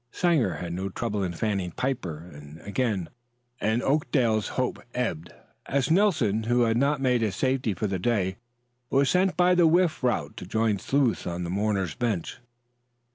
Sanger 0.11 0.55
had 0.55 0.73
no 0.73 0.89
trouble 0.89 1.21
in 1.21 1.31
fanning 1.31 1.69
Piper, 1.69 2.27
and 2.33 2.59
again 2.61 3.07
Oakdale's 3.61 4.47
hope 4.57 4.79
ebbed, 4.95 5.31
as 5.67 5.91
Nelson, 5.91 6.41
who 6.45 6.61
had 6.63 6.75
not 6.75 6.99
made 6.99 7.21
a 7.21 7.31
safety 7.31 7.75
for 7.75 7.85
the 7.85 7.99
day, 7.99 8.37
was 8.89 9.11
sent 9.11 9.37
by 9.37 9.53
the 9.53 9.67
whiff 9.67 10.03
route 10.03 10.35
to 10.37 10.47
join 10.47 10.79
Sleuth 10.79 11.27
on 11.27 11.43
the 11.43 11.51
mourners' 11.51 11.93
bench. 11.93 12.39